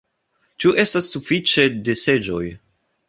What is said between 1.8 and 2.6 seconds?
de seĝoj?